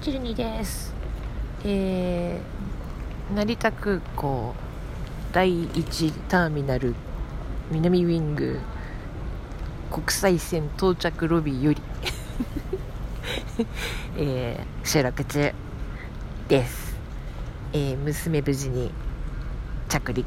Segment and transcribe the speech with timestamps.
[0.00, 0.94] チルニです。
[1.62, 4.54] えー、成田空港
[5.30, 6.94] 第1ターミナル
[7.70, 8.60] 南ウィング
[9.90, 11.82] 国際線到着ロビーより、
[14.16, 15.52] えー、収録中
[16.48, 16.96] です。
[17.74, 18.90] えー、娘無事に
[19.90, 20.24] 着陸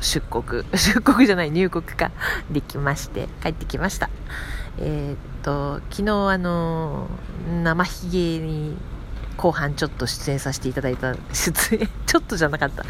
[0.00, 0.64] 出国。
[0.76, 2.10] 出国じゃない入国か。
[2.50, 4.10] できまして帰ってきました。
[4.78, 7.08] えーっと昨日あの
[7.62, 8.76] 生ひげに
[9.36, 12.82] 後半ちょっと出演させていただいた 出演ちょっとじゃなかった。
[12.82, 12.86] あ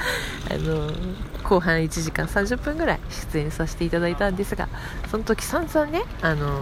[0.59, 0.91] の
[1.43, 3.01] 後半1時間30分ぐらい
[3.33, 4.69] 出演させていただいたんですが
[5.11, 6.61] その時散々ねあの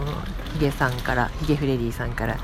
[0.53, 2.37] ヒゲさんからヒゲフレディさんから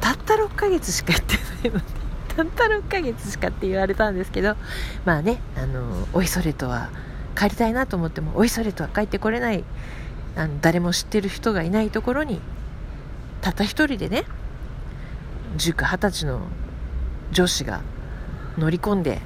[0.00, 1.97] たった6ヶ月しかやってないのに
[2.38, 4.54] たった6ヶ月しかって言われたんですけど
[5.04, 6.88] まあねあのおいそれとは
[7.36, 9.64] 帰りたいなと思ってもおいそれとは帰ってこれない
[10.36, 12.40] あの誰も知ってる人がいないところに
[13.40, 14.24] たった一人でね
[15.56, 16.42] 19、20歳の
[17.32, 17.80] 女子が
[18.56, 19.20] 乗り込んで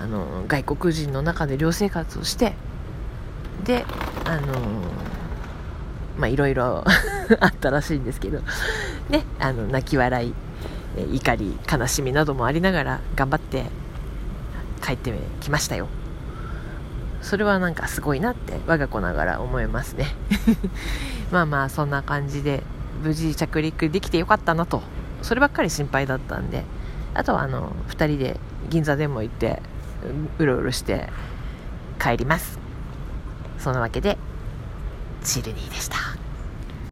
[0.00, 2.54] あの外国人の中で寮生活をして
[3.64, 3.84] で
[4.24, 4.54] あの
[6.16, 6.84] まあいろいろ
[7.40, 8.40] あったらしいんですけど
[9.10, 10.34] ねあの泣き笑い
[11.12, 13.64] 怒り悲しみなどもありながら頑張って
[14.84, 15.88] 帰ってきましたよ。
[17.20, 20.06] それはなんかすごいなって我が子ながら思いますね。
[21.32, 22.62] まあまあそんな感じで
[23.02, 24.82] 無事着陸できてよかったなと。
[25.22, 26.64] そればっかり心配だったんで。
[27.14, 28.38] あとはあの2人で
[28.70, 29.62] 銀座でも行って
[30.38, 31.08] うろうろして
[32.00, 32.58] 帰ります。
[33.58, 34.16] そんなわけで
[35.24, 36.17] チルニーでした。